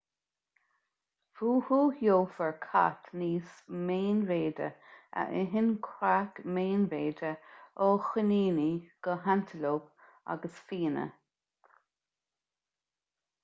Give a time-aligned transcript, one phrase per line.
[1.39, 3.51] fúthu gheofar cait níos
[3.89, 4.69] meánmhéide
[5.23, 7.31] a itheann creach meánmhéide
[7.89, 8.67] ó choiníní
[9.09, 9.95] go hantalóip
[10.37, 11.05] agus fianna